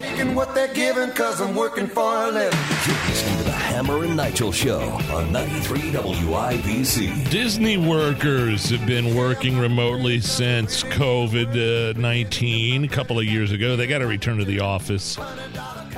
Taking 0.00 0.34
what 0.34 0.54
they're 0.54 0.72
giving 0.72 1.10
cause 1.10 1.42
I'm 1.42 1.54
working 1.54 1.86
for 1.86 2.24
a 2.24 2.30
living. 2.30 2.58
You're 2.86 2.96
listening 3.08 3.36
to 3.36 3.44
the 3.44 3.52
Hammer 3.52 4.02
and 4.04 4.16
Nigel 4.16 4.50
Show 4.50 4.80
on 5.12 5.30
93 5.30 5.78
WIBC. 5.92 7.30
Disney 7.30 7.76
workers 7.76 8.70
have 8.70 8.86
been 8.86 9.14
working 9.14 9.58
remotely 9.58 10.20
since 10.20 10.84
COVID 10.84 11.98
19 11.98 12.84
a 12.84 12.88
couple 12.88 13.18
of 13.18 13.26
years 13.26 13.52
ago. 13.52 13.76
They 13.76 13.86
got 13.86 13.98
to 13.98 14.06
return 14.06 14.38
to 14.38 14.46
the 14.46 14.60
office 14.60 15.18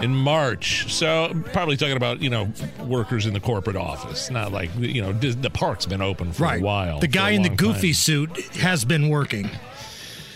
in 0.03 0.13
March. 0.13 0.93
So, 0.93 1.33
probably 1.53 1.77
talking 1.77 1.97
about, 1.97 2.21
you 2.21 2.31
know, 2.31 2.53
workers 2.81 3.27
in 3.27 3.35
the 3.35 3.41
corporate 3.41 3.77
office. 3.77 4.31
Not 4.31 4.51
like, 4.51 4.71
you 4.79 5.01
know, 5.01 5.13
the 5.13 5.51
park's 5.51 5.87
been 5.87 6.03
open 6.03 6.33
for 6.33 6.43
right. 6.43 6.61
a 6.61 6.65
while. 6.65 6.99
The 6.99 7.07
guy 7.07 7.31
in 7.31 7.43
the 7.43 7.51
goofy 7.51 7.89
time. 7.89 7.95
suit 7.95 8.41
has 8.57 8.85
been 8.85 9.11
working, 9.11 9.49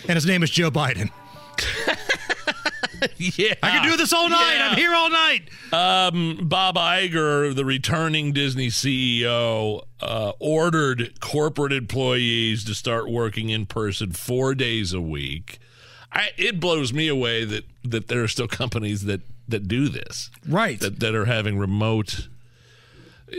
and 0.07 0.15
his 0.15 0.25
name 0.25 0.41
is 0.41 0.49
Joe 0.51 0.71
Biden. 0.71 1.11
Yeah. 3.17 3.53
I 3.63 3.69
can 3.71 3.89
do 3.89 3.97
this 3.97 4.13
all 4.13 4.29
night. 4.29 4.55
Yeah. 4.57 4.69
I'm 4.69 4.77
here 4.77 4.93
all 4.93 5.09
night. 5.09 5.49
Um, 5.71 6.39
Bob 6.47 6.75
Iger, 6.75 7.53
the 7.55 7.65
returning 7.65 8.31
Disney 8.31 8.67
CEO, 8.67 9.83
uh, 10.01 10.31
ordered 10.39 11.19
corporate 11.19 11.73
employees 11.73 12.63
to 12.65 12.73
start 12.75 13.09
working 13.09 13.49
in 13.49 13.65
person 13.65 14.11
four 14.11 14.55
days 14.55 14.93
a 14.93 15.01
week. 15.01 15.59
I, 16.11 16.29
it 16.37 16.59
blows 16.59 16.93
me 16.93 17.07
away 17.07 17.43
that, 17.45 17.65
that 17.83 18.07
there 18.07 18.23
are 18.23 18.27
still 18.27 18.47
companies 18.47 19.03
that, 19.05 19.21
that 19.47 19.67
do 19.67 19.89
this, 19.89 20.29
Right. 20.47 20.79
that, 20.79 20.99
that 20.99 21.13
are 21.13 21.25
having 21.25 21.57
remote. 21.57 22.27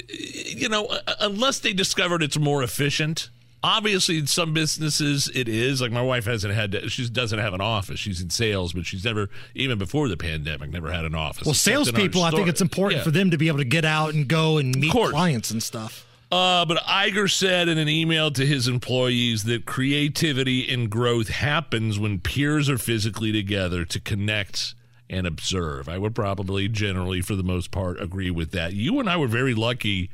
You 0.08 0.68
know, 0.68 0.88
unless 1.18 1.58
they 1.60 1.72
discovered 1.72 2.22
it's 2.22 2.38
more 2.38 2.62
efficient. 2.62 3.30
Obviously, 3.62 4.18
in 4.18 4.26
some 4.26 4.52
businesses 4.52 5.28
it 5.34 5.48
is. 5.48 5.80
Like 5.80 5.90
my 5.90 6.02
wife 6.02 6.26
hasn't 6.26 6.54
had. 6.54 6.72
To, 6.72 6.88
she 6.88 7.08
doesn't 7.08 7.38
have 7.38 7.54
an 7.54 7.60
office. 7.60 7.98
She's 7.98 8.20
in 8.20 8.30
sales, 8.30 8.72
but 8.72 8.86
she's 8.86 9.04
never, 9.04 9.28
even 9.54 9.78
before 9.78 10.08
the 10.08 10.16
pandemic, 10.16 10.70
never 10.70 10.92
had 10.92 11.04
an 11.04 11.14
office. 11.14 11.44
Well, 11.44 11.54
salespeople, 11.54 12.22
I 12.22 12.30
think 12.30 12.48
it's 12.48 12.60
important 12.60 12.98
Yeah. 13.00 13.04
for 13.04 13.10
them 13.10 13.30
to 13.32 13.38
be 13.38 13.48
able 13.48 13.58
to 13.58 13.64
get 13.64 13.84
out 13.84 14.14
and 14.14 14.28
go 14.28 14.58
and 14.58 14.76
meet 14.78 14.92
clients 14.92 15.50
and 15.50 15.62
stuff. 15.62 16.04
Uh, 16.30 16.64
but 16.66 16.76
Iger 16.84 17.30
said 17.30 17.68
in 17.68 17.78
an 17.78 17.88
email 17.88 18.30
to 18.32 18.44
his 18.44 18.68
employees 18.68 19.44
that 19.44 19.64
creativity 19.64 20.68
and 20.72 20.90
growth 20.90 21.28
happens 21.28 21.98
when 21.98 22.18
peers 22.20 22.68
are 22.68 22.76
physically 22.78 23.32
together 23.32 23.84
to 23.86 23.98
connect 23.98 24.74
and 25.08 25.26
observe. 25.26 25.88
I 25.88 25.96
would 25.96 26.14
probably 26.14 26.68
generally, 26.68 27.22
for 27.22 27.34
the 27.34 27.42
most 27.42 27.70
part, 27.70 27.98
agree 28.00 28.30
with 28.30 28.50
that. 28.50 28.74
You 28.74 29.00
and 29.00 29.08
I 29.08 29.16
were 29.16 29.26
very 29.26 29.54
lucky 29.54 30.10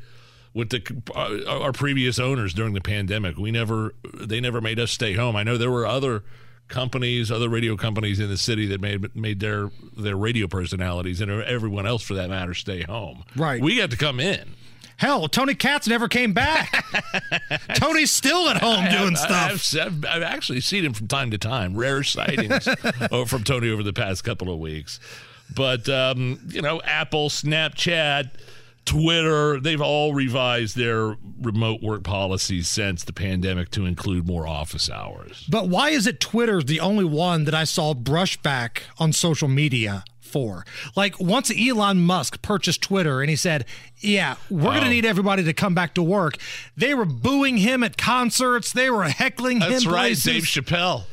with 0.55 0.71
the 0.71 1.03
uh, 1.15 1.61
our 1.61 1.73
previous 1.73 2.19
owners 2.19 2.55
during 2.55 2.73
the 2.73 2.81
pandemic. 2.81 3.37
We 3.37 3.51
never, 3.51 3.95
they 4.15 4.41
never 4.41 4.61
made 4.61 4.79
us 4.79 4.93
stay 4.93 5.15
home. 5.15 5.37
I 5.37 5.43
know 5.43 5.59
there 5.59 5.71
were 5.71 5.87
other 5.87 6.23
companies, 6.69 7.31
other 7.31 7.49
radio 7.49 7.77
companies 7.77 8.21
in 8.21 8.29
the 8.29 8.39
city 8.39 8.67
that 8.67 8.81
made 8.81 9.15
made 9.15 9.41
their 9.41 9.71
their 9.97 10.17
radio 10.17 10.47
personalities 10.47 11.21
and 11.21 11.31
everyone 11.31 11.87
else 11.87 12.03
for 12.03 12.15
that 12.15 12.31
matter 12.31 12.55
stay 12.55 12.83
home. 12.83 13.25
Right. 13.37 13.61
We 13.61 13.77
got 13.77 13.91
to 13.91 13.97
come 13.97 14.21
in. 14.21 14.55
Hell, 14.97 15.27
Tony 15.27 15.55
Katz 15.57 15.89
never 15.89 16.07
came 16.07 16.33
back. 16.33 16.85
Tony's 17.75 18.13
still 18.13 18.49
at 18.49 18.59
home 18.59 18.85
doing 18.91 19.17
stuff. 19.17 19.75
I've, 19.75 20.05
I've 20.05 20.23
actually 20.23 20.61
seen 20.61 20.85
him 20.85 20.93
from 20.93 21.09
time 21.09 21.33
to 21.33 21.39
time. 21.39 21.77
Rare 21.77 22.05
sightings 22.05 22.65
from 23.27 23.43
Tony 23.43 23.71
over 23.71 23.83
the 23.83 23.93
past 23.93 24.23
couple 24.23 24.53
of 24.53 24.61
weeks. 24.61 25.01
But, 25.53 25.89
um, 25.89 26.39
you 26.49 26.63
know, 26.63 26.81
Apple, 26.83 27.29
Snapchat, 27.29 28.31
Twitter, 28.85 29.59
they've 29.61 29.81
all 29.81 30.15
revised 30.15 30.77
their 30.77 31.17
remote 31.41 31.83
work 31.83 32.03
policies 32.05 32.69
since 32.69 33.05
the 33.05 33.13
pandemic 33.13 33.71
to 33.71 33.87
include 33.87 34.27
more 34.27 34.47
office 34.47 34.91
hours. 34.91 35.47
But 35.49 35.69
why 35.69 35.91
is 35.91 36.07
it 36.07 36.21
Twitter's 36.21 36.67
the 36.67 36.81
only 36.81 37.05
one 37.05 37.45
that 37.45 37.55
I 37.55 37.65
saw 37.65 37.95
brush 37.95 38.37
back 38.39 38.85
on 38.99 39.13
social 39.13 39.49
media 39.49 40.05
for? 40.21 40.65
Like 40.97 41.19
once 41.19 41.53
Elon 41.57 42.03
Musk 42.03 42.43
purchased 42.43 42.83
Twitter 42.83 43.21
and 43.21 43.31
he 43.31 43.37
said, 43.37 43.65
"Yeah, 43.99 44.37
we're 44.51 44.73
going 44.73 44.83
to 44.83 44.91
need 44.91 45.07
everybody 45.07 45.45
to 45.45 45.53
come 45.53 45.75
back 45.75 45.95
to 45.95 46.03
work." 46.03 46.37
They 46.77 46.95
were 46.95 47.07
booing 47.07 47.59
him 47.59 47.83
at 47.83 47.97
concerts. 47.97 48.73
They 48.73 48.91
were 48.91 49.05
heckling 49.05 49.61
That's 49.61 49.69
him. 49.69 49.75
That's 49.75 49.87
right, 49.87 50.07
places. 50.09 50.25
Dave 50.25 50.43
Chappelle. 50.45 51.05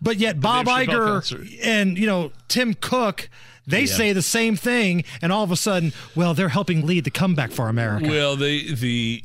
But 0.00 0.16
yet 0.16 0.40
Bob 0.40 0.66
Iger 0.66 1.60
and 1.62 1.96
you 1.96 2.06
know 2.06 2.32
Tim 2.48 2.74
Cook, 2.74 3.30
they 3.66 3.86
say 3.86 4.12
the 4.12 4.22
same 4.22 4.56
thing, 4.56 5.04
and 5.20 5.32
all 5.32 5.44
of 5.44 5.50
a 5.50 5.56
sudden, 5.56 5.92
well, 6.14 6.34
they're 6.34 6.48
helping 6.48 6.86
lead 6.86 7.04
the 7.04 7.10
comeback 7.10 7.50
for 7.52 7.68
America. 7.68 8.08
Well, 8.08 8.36
the 8.36 8.74
the 8.74 9.24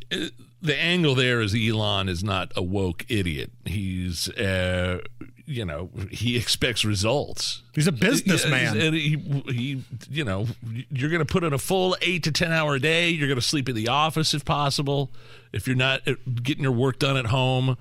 the 0.62 0.76
angle 0.76 1.16
there 1.16 1.42
is 1.42 1.56
Elon 1.56 2.10
is 2.10 2.24
not 2.24 2.52
a 2.56 2.62
woke 2.62 3.06
idiot. 3.10 3.52
He's 3.66 4.30
uh, 4.30 5.00
you 5.46 5.66
know 5.66 5.90
he 6.12 6.38
expects 6.38 6.84
results. 6.84 7.64
He's 7.74 7.88
a 7.88 7.92
businessman. 7.92 8.80
And 8.80 8.96
he, 8.96 9.18
he, 9.48 9.84
you 10.10 10.24
know, 10.24 10.48
you're 10.90 11.10
going 11.10 11.26
to 11.26 11.32
put 11.32 11.44
in 11.44 11.54
a 11.54 11.58
full 11.58 11.96
eight 12.02 12.24
to 12.24 12.32
ten 12.32 12.52
hour 12.52 12.80
day. 12.80 13.10
You're 13.10 13.28
going 13.28 13.40
to 13.40 13.46
sleep 13.46 13.70
in 13.70 13.76
the 13.76 13.88
office 13.88 14.34
if 14.34 14.46
possible. 14.46 15.12
If 15.54 15.68
you're 15.68 15.76
not 15.76 16.08
uh, 16.08 16.16
getting 16.44 16.64
your 16.64 16.74
work 16.74 17.00
done 17.00 17.18
at 17.18 17.28
home, 17.28 17.78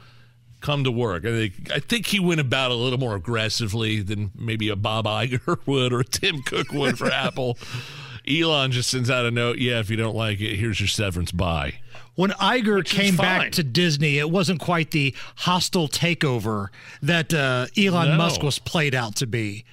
come 0.66 0.82
to 0.82 0.91
work. 0.91 1.25
I 1.25 1.31
think 1.31 1.71
I 1.72 1.78
think 1.78 2.06
he 2.06 2.19
went 2.19 2.41
about 2.41 2.72
a 2.72 2.75
little 2.75 2.99
more 2.99 3.15
aggressively 3.15 4.03
than 4.03 4.32
maybe 4.37 4.69
a 4.69 4.77
Bob 4.77 5.04
Iger 5.06 5.59
would 5.66 5.93
or 5.93 6.00
a 6.00 6.04
Tim 6.04 6.43
Cook 6.43 6.72
would 6.72 6.99
for 6.99 7.06
Apple. 7.12 7.56
Elon 8.28 8.72
just 8.72 8.91
sends 8.91 9.09
out 9.09 9.25
a 9.25 9.31
note. 9.31 9.59
Yeah, 9.59 9.78
if 9.78 9.88
you 9.88 9.97
don't 9.97 10.16
like 10.16 10.41
it, 10.41 10.56
here's 10.56 10.81
your 10.81 10.88
severance. 10.88 11.31
Bye. 11.31 11.75
When 12.16 12.31
Iger 12.31 12.84
is 12.84 12.91
came 12.91 13.16
back 13.16 13.53
to 13.53 13.62
Disney, 13.62 14.19
it 14.19 14.31
wasn't 14.31 14.59
quite 14.59 14.91
the 14.91 15.15
hostile 15.37 15.87
takeover 15.87 16.69
that 17.03 17.33
uh, 17.33 17.66
Elon 17.77 18.09
No. 18.09 18.16
Musk 18.16 18.43
was 18.43 18.59
played 18.59 18.94
out 18.94 19.15
to 19.16 19.27
be. 19.27 19.65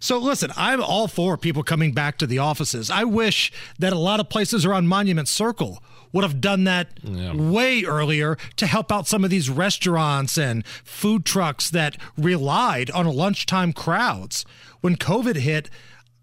So 0.00 0.18
listen, 0.18 0.50
I'm 0.56 0.82
all 0.82 1.06
for 1.08 1.36
people 1.36 1.62
coming 1.62 1.92
back 1.92 2.16
to 2.18 2.26
the 2.26 2.38
offices. 2.38 2.90
I 2.90 3.04
wish 3.04 3.52
that 3.78 3.92
a 3.92 3.98
lot 3.98 4.18
of 4.18 4.30
places 4.30 4.64
around 4.64 4.88
Monument 4.88 5.28
Circle 5.28 5.82
would 6.12 6.24
have 6.24 6.40
done 6.40 6.64
that 6.64 6.88
way 7.04 7.84
earlier 7.84 8.36
to 8.56 8.66
help 8.66 8.90
out 8.90 9.06
some 9.06 9.24
of 9.24 9.30
these 9.30 9.48
restaurants 9.48 10.36
and 10.36 10.66
food 10.84 11.24
trucks 11.24 11.70
that 11.70 11.96
relied 12.18 12.90
on 12.90 13.06
lunchtime 13.06 13.72
crowds. 13.72 14.44
When 14.80 14.96
COVID 14.96 15.36
hit, 15.36 15.70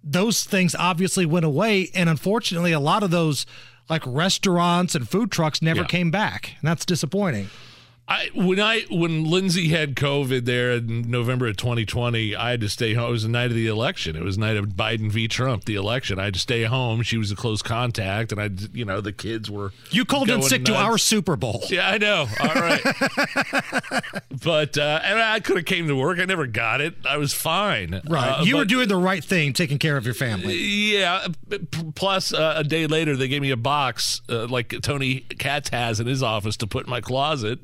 those 0.04 0.44
things 0.44 0.76
obviously 0.76 1.26
went 1.26 1.46
away 1.46 1.90
and 1.94 2.10
unfortunately 2.10 2.72
a 2.72 2.80
lot 2.80 3.04
of 3.04 3.12
those 3.12 3.46
like 3.90 4.04
restaurants 4.06 4.96
and 4.96 5.08
food 5.10 5.32
trucks 5.32 5.62
never 5.62 5.82
Yeah. 5.82 5.88
came 5.88 6.12
back 6.12 6.56
and 6.60 6.68
that's 6.68 6.86
disappointing 6.86 7.50
I 8.10 8.30
when 8.34 8.60
I 8.60 8.86
when 8.90 9.26
Lindsay 9.26 9.68
had 9.68 9.96
COVID 9.96 10.46
there 10.46 10.72
in 10.72 11.12
November 11.12 11.48
of 11.48 11.58
2020, 11.58 12.38
I 12.38 12.52
had 12.52 12.62
to 12.62 12.70
stay 12.70 12.94
home. 12.94 13.10
It 13.10 13.12
was 13.12 13.24
the 13.24 13.30
night 13.30 13.50
of 13.50 13.56
the 13.56 13.68
election. 13.68 14.16
It 14.16 14.24
was 14.24 14.38
the 14.38 14.46
night 14.46 14.56
of 14.56 14.68
Biden 14.70 15.12
v. 15.12 15.28
Trump, 15.28 15.66
the 15.66 15.76
election. 15.76 16.18
I 16.18 16.26
had 16.26 16.36
to 16.36 16.40
stay 16.40 16.64
home. 16.64 17.02
She 17.02 17.18
was 17.18 17.32
a 17.32 17.36
close 17.36 17.62
contact, 17.62 18.32
and 18.32 18.42
I, 18.42 18.50
you 18.74 18.86
know, 18.86 19.02
the 19.02 19.12
kids 19.12 19.52
were. 19.52 19.74
you 19.92 20.06
called 20.06 20.30
in 20.30 20.42
sick 20.42 20.64
to 20.66 20.76
our 20.76 20.98
super 20.98 21.36
bowl 21.36 21.64
Yeah, 21.70 21.90
I 21.90 21.98
know. 21.98 22.28
All 22.40 22.54
right, 22.54 22.82
but 24.44 24.78
uh, 24.78 25.02
and 25.04 25.20
I 25.20 25.42
could 25.42 25.58
have 25.58 25.66
came 25.66 25.90
to 25.90 25.96
work. 25.96 26.20
I 26.20 26.26
never 26.26 26.48
got 26.48 26.80
it. 26.80 26.96
I 27.06 27.18
was 27.18 27.34
fine. 27.34 28.02
right 28.08 28.40
Uh, 28.40 28.44
you 28.44 28.56
were 28.56 28.66
doing 28.66 28.88
the 28.88 28.96
right 28.96 29.24
thing 29.24 29.52
taking 29.52 29.80
care 29.80 29.98
of 29.98 30.06
your 30.06 30.16
family 30.16 30.56
Yeah. 30.56 31.28
Plus, 31.96 32.34
uh, 32.34 32.54
a 32.58 32.64
day 32.64 32.88
later, 32.88 33.18
they 33.18 33.28
gave 33.28 33.42
me 33.42 33.52
a 33.52 33.58
box 33.58 34.22
uh, 34.30 34.48
like 34.48 34.74
Tony 34.82 35.22
Katz 35.40 35.70
has 35.70 36.00
in 36.00 36.08
his 36.08 36.24
office 36.24 36.56
to 36.58 36.68
put 36.68 36.86
in 36.86 36.90
my 36.90 37.02
closet. 37.02 37.60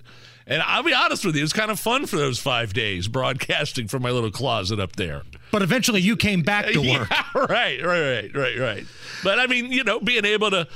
And 0.45 0.61
I'll 0.61 0.83
be 0.83 0.93
honest 0.93 1.25
with 1.25 1.35
you, 1.35 1.41
it 1.41 1.43
was 1.45 1.53
kind 1.53 1.71
of 1.71 1.79
fun 1.79 2.05
for 2.05 2.17
those 2.17 2.39
five 2.39 2.73
days 2.73 3.07
broadcasting 3.07 3.87
from 3.87 4.01
my 4.03 4.11
little 4.11 4.31
closet 4.31 4.79
up 4.79 4.95
there. 4.95 5.23
but 5.51 5.61
eventually 5.61 6.01
you 6.01 6.15
came 6.17 6.41
back 6.41 6.65
to 6.67 6.79
work 6.99 7.07
Yeah, 7.09 7.23
right, 7.35 7.81
right, 7.83 7.85
right, 7.85 8.35
right, 8.35 8.59
right. 8.59 8.85
But 9.23 9.39
I 9.39 9.47
mean, 9.47 9.71
you 9.71 9.83
know, 9.83 9.99
being 9.99 10.25
able 10.25 10.49
to 10.51 10.67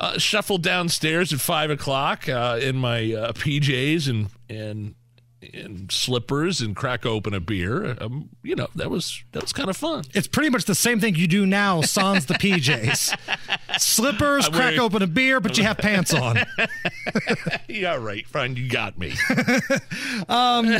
uh, 0.00 0.18
shuffle 0.18 0.58
downstairs 0.58 1.32
at 1.32 1.40
five 1.40 1.70
o'clock 1.70 2.28
uh, 2.28 2.58
in 2.60 2.76
my 2.76 3.12
uh, 3.14 3.32
PJs 3.32 4.08
and 4.10 4.28
and 4.50 4.94
and 5.52 5.92
slippers 5.92 6.62
and 6.62 6.74
crack 6.74 7.04
open 7.04 7.34
a 7.34 7.40
beer, 7.40 7.98
um, 8.00 8.30
you 8.42 8.54
know, 8.56 8.66
that 8.74 8.90
was 8.90 9.22
that 9.32 9.42
was 9.42 9.52
kind 9.52 9.68
of 9.68 9.76
fun. 9.76 10.02
it's 10.14 10.26
pretty 10.26 10.48
much 10.48 10.64
the 10.64 10.74
same 10.74 11.00
thing 11.00 11.14
you 11.16 11.28
do 11.28 11.44
now 11.44 11.82
sans 11.82 12.24
the 12.26 12.32
pjs 12.34 13.14
slippers 13.80 14.48
crack 14.48 14.60
wearing- 14.60 14.80
open 14.80 15.02
a 15.02 15.06
beer 15.06 15.40
but 15.40 15.56
you 15.58 15.64
have 15.64 15.78
pants 15.78 16.12
on 16.14 16.38
Yeah, 17.68 17.96
right. 17.96 18.26
Fine, 18.26 18.56
you 18.56 18.68
got 18.68 18.98
me. 18.98 19.14
Um, 20.28 20.76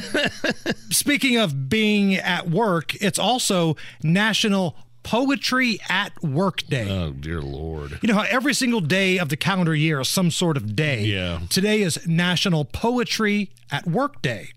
speaking 0.91 1.37
of 1.39 1.69
being 1.69 2.15
at 2.17 2.49
work 2.49 2.95
it's 2.97 3.19
also 3.19 3.77
national 4.03 4.77
poetry 5.03 5.79
at 5.89 6.23
work 6.23 6.63
day 6.67 6.89
Oh 6.91 7.11
dear 7.11 7.43
lord. 7.43 7.99
You 8.03 8.09
know 8.09 8.15
how 8.15 8.27
every 8.29 8.55
single 8.55 8.81
day 8.81 9.19
of 9.19 9.29
the 9.29 9.37
calendar 9.37 9.75
year 9.75 10.01
is 10.01 10.09
some 10.09 10.31
sort 10.31 10.57
of 10.57 10.75
day. 10.75 11.05
Yeah. 11.05 11.41
Today 11.51 11.83
is 11.83 12.07
National 12.07 12.65
Poetry 12.65 13.51
at 13.71 13.87
Work 13.87 14.23
Day. 14.23 14.51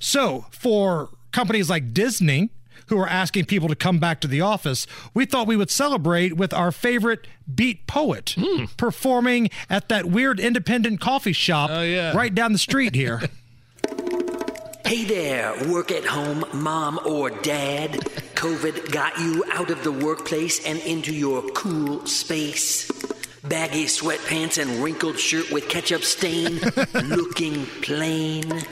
So 0.00 0.46
for 0.50 1.10
companies 1.32 1.68
like 1.68 1.92
Disney, 1.92 2.50
who 2.86 2.98
are 2.98 3.08
asking 3.08 3.44
people 3.46 3.68
to 3.68 3.74
come 3.76 3.98
back 3.98 4.20
to 4.20 4.28
the 4.28 4.40
office, 4.40 4.86
we 5.14 5.24
thought 5.24 5.46
we 5.46 5.56
would 5.56 5.70
celebrate 5.70 6.36
with 6.36 6.52
our 6.52 6.72
favorite 6.72 7.26
beat 7.52 7.86
poet 7.86 8.34
Hmm. 8.38 8.64
performing 8.76 9.50
at 9.70 9.88
that 9.88 10.06
weird 10.06 10.38
independent 10.40 11.00
coffee 11.00 11.32
shop 11.32 11.70
Oh, 11.72 11.82
yeah. 11.82 12.12
right 12.16 12.34
down 12.34 12.52
the 12.52 12.58
street 12.58 12.94
here. 12.94 13.22
Hey 14.84 15.04
there, 15.04 15.54
work 15.70 15.90
at 15.90 16.04
home, 16.04 16.44
mom 16.52 17.00
or 17.06 17.30
dad. 17.30 17.92
COVID 18.34 18.90
got 18.92 19.16
you 19.18 19.42
out 19.52 19.70
of 19.70 19.82
the 19.84 19.92
workplace 19.92 20.66
and 20.66 20.78
into 20.80 21.14
your 21.14 21.40
cool 21.52 22.04
space. 22.04 22.90
Baggy 23.44 23.86
sweatpants 23.86 24.60
and 24.60 24.82
wrinkled 24.82 25.18
shirt 25.18 25.50
with 25.50 25.68
ketchup 25.70 26.02
stain, 26.02 26.58
looking 26.94 27.64
plain. 27.80 28.62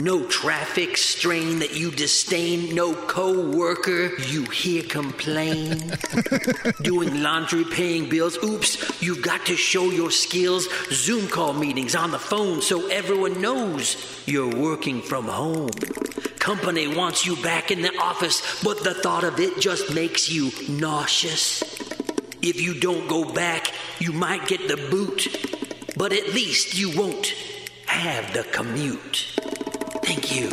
No 0.00 0.24
traffic 0.24 0.96
strain 0.96 1.58
that 1.58 1.74
you 1.74 1.90
disdain, 1.90 2.74
no 2.74 2.94
co-worker 2.94 4.14
you 4.22 4.44
hear 4.46 4.82
complain. 4.82 5.92
Doing 6.80 7.22
laundry, 7.22 7.64
paying 7.64 8.08
bills, 8.08 8.42
oops, 8.42 9.02
you've 9.02 9.20
got 9.20 9.44
to 9.44 9.56
show 9.56 9.90
your 9.90 10.10
skills. 10.10 10.68
Zoom 10.90 11.28
call 11.28 11.52
meetings 11.52 11.94
on 11.94 12.12
the 12.12 12.18
phone 12.18 12.62
so 12.62 12.88
everyone 12.88 13.42
knows 13.42 14.22
you're 14.26 14.56
working 14.56 15.02
from 15.02 15.26
home. 15.26 15.68
Company 16.38 16.88
wants 16.88 17.26
you 17.26 17.36
back 17.42 17.70
in 17.70 17.82
the 17.82 17.94
office, 17.98 18.62
but 18.62 18.82
the 18.82 18.94
thought 18.94 19.24
of 19.24 19.38
it 19.38 19.60
just 19.60 19.94
makes 19.94 20.30
you 20.30 20.50
nauseous. 20.70 21.62
If 22.40 22.62
you 22.62 22.80
don't 22.80 23.06
go 23.06 23.30
back, 23.34 23.70
you 23.98 24.12
might 24.12 24.48
get 24.48 24.66
the 24.66 24.78
boot, 24.78 25.28
but 25.98 26.14
at 26.14 26.32
least 26.32 26.78
you 26.78 26.96
won't 26.96 27.34
have 27.84 28.32
the 28.32 28.44
commute. 28.44 29.39
Thank 30.10 30.34
you. 30.34 30.50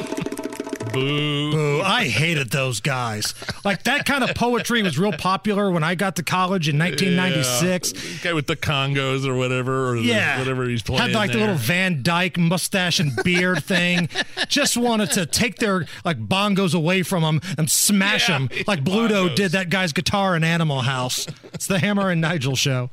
Boo. 0.94 1.52
Boo. 1.52 1.82
I 1.82 2.06
hated 2.06 2.50
those 2.52 2.80
guys. 2.80 3.34
Like 3.66 3.84
that 3.84 4.06
kind 4.06 4.24
of 4.24 4.36
poetry 4.36 4.82
was 4.84 4.98
real 4.98 5.12
popular 5.12 5.70
when 5.72 5.84
I 5.84 5.96
got 5.96 6.16
to 6.18 6.24
college 6.24 6.70
in 6.70 6.78
1996. 6.80 7.94
Yeah. 7.94 8.18
Guy 8.24 8.34
with 8.34 8.48
the 8.48 8.56
congas 8.56 9.26
or 9.26 9.36
whatever, 9.36 9.90
or 9.92 9.96
the- 9.98 10.04
Yeah. 10.04 10.40
whatever 10.40 10.68
he's 10.68 10.82
playing. 10.82 11.02
Had 11.02 11.12
like 11.12 11.32
the 11.32 11.40
little 11.40 11.56
Van 11.56 12.02
Dyke 12.04 12.38
mustache 12.38 13.00
and 13.00 13.16
beard 13.24 13.64
thing. 13.64 14.10
Just 14.48 14.78
wanted 14.78 15.12
to 15.12 15.26
take 15.26 15.58
their 15.58 15.86
like 16.06 16.20
bongos 16.20 16.74
away 16.74 17.04
from 17.04 17.24
them 17.24 17.42
and 17.58 17.70
smash 17.70 18.30
Yeah, 18.30 18.40
them 18.40 18.50
like 18.68 18.84
Bluto 18.84 19.30
bongos. 19.30 19.36
did 19.36 19.52
that 19.54 19.70
guy's 19.70 19.92
guitar 19.94 20.36
in 20.36 20.44
Animal 20.44 20.82
House. 20.82 21.28
It's 21.54 21.68
the 21.68 21.80
Hammer 21.80 22.10
and 22.12 22.22
Nigel 22.22 22.56
show. 22.56 22.90